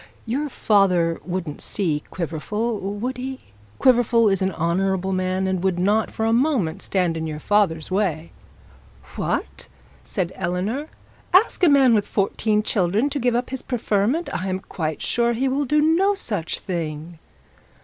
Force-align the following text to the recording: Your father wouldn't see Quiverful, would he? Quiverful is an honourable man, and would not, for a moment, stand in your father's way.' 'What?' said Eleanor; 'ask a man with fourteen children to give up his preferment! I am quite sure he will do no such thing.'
Your 0.25 0.49
father 0.49 1.19
wouldn't 1.23 1.61
see 1.61 2.01
Quiverful, 2.09 2.79
would 2.79 3.17
he? 3.17 3.37
Quiverful 3.77 4.29
is 4.29 4.41
an 4.41 4.51
honourable 4.51 5.11
man, 5.13 5.45
and 5.45 5.63
would 5.63 5.77
not, 5.77 6.09
for 6.09 6.25
a 6.25 6.33
moment, 6.33 6.81
stand 6.81 7.15
in 7.15 7.27
your 7.27 7.39
father's 7.39 7.91
way.' 7.91 8.31
'What?' 9.15 9.67
said 10.03 10.31
Eleanor; 10.33 10.87
'ask 11.35 11.63
a 11.63 11.69
man 11.69 11.93
with 11.93 12.07
fourteen 12.07 12.63
children 12.63 13.11
to 13.11 13.19
give 13.19 13.35
up 13.35 13.51
his 13.51 13.61
preferment! 13.61 14.27
I 14.33 14.47
am 14.49 14.61
quite 14.61 15.03
sure 15.03 15.33
he 15.33 15.47
will 15.47 15.65
do 15.65 15.79
no 15.79 16.15
such 16.15 16.57
thing.' 16.57 17.19